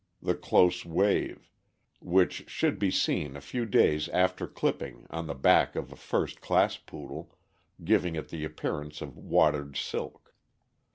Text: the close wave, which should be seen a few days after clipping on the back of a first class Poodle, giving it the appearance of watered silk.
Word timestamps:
the 0.19 0.33
close 0.33 0.83
wave, 0.83 1.47
which 1.99 2.49
should 2.49 2.79
be 2.79 2.89
seen 2.89 3.35
a 3.37 3.39
few 3.39 3.67
days 3.67 4.09
after 4.09 4.47
clipping 4.47 5.05
on 5.11 5.27
the 5.27 5.35
back 5.35 5.75
of 5.75 5.91
a 5.91 5.95
first 5.95 6.41
class 6.41 6.75
Poodle, 6.75 7.37
giving 7.83 8.15
it 8.15 8.29
the 8.29 8.43
appearance 8.43 9.01
of 9.03 9.15
watered 9.15 9.77
silk. 9.77 10.33